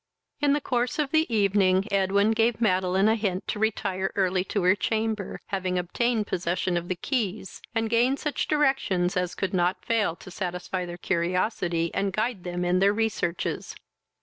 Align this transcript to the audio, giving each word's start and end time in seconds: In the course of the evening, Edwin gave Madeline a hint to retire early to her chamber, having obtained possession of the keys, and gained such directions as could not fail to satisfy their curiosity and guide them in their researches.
In 0.39 0.53
the 0.53 0.61
course 0.61 0.97
of 0.97 1.11
the 1.11 1.31
evening, 1.31 1.85
Edwin 1.91 2.31
gave 2.31 2.59
Madeline 2.59 3.07
a 3.07 3.13
hint 3.13 3.47
to 3.49 3.59
retire 3.59 4.11
early 4.15 4.43
to 4.45 4.63
her 4.63 4.73
chamber, 4.73 5.41
having 5.49 5.77
obtained 5.77 6.25
possession 6.25 6.75
of 6.75 6.87
the 6.87 6.95
keys, 6.95 7.61
and 7.75 7.87
gained 7.87 8.17
such 8.17 8.47
directions 8.47 9.15
as 9.15 9.35
could 9.35 9.53
not 9.53 9.85
fail 9.85 10.15
to 10.15 10.31
satisfy 10.31 10.87
their 10.87 10.97
curiosity 10.97 11.93
and 11.93 12.13
guide 12.13 12.43
them 12.43 12.65
in 12.65 12.79
their 12.79 12.93
researches. 12.95 13.75